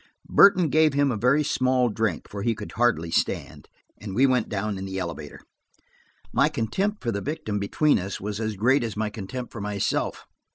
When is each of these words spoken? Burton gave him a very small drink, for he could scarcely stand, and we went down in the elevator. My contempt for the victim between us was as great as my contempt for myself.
Burton 0.27 0.69
gave 0.69 0.95
him 0.95 1.11
a 1.11 1.15
very 1.15 1.43
small 1.43 1.87
drink, 1.89 2.27
for 2.27 2.41
he 2.41 2.55
could 2.55 2.71
scarcely 2.71 3.11
stand, 3.11 3.69
and 3.99 4.15
we 4.15 4.25
went 4.25 4.49
down 4.49 4.79
in 4.79 4.85
the 4.85 4.97
elevator. 4.97 5.39
My 6.33 6.49
contempt 6.49 7.03
for 7.03 7.11
the 7.11 7.21
victim 7.21 7.59
between 7.59 7.99
us 7.99 8.19
was 8.19 8.39
as 8.39 8.55
great 8.55 8.83
as 8.83 8.97
my 8.97 9.11
contempt 9.11 9.51
for 9.53 9.61
myself. 9.61 10.25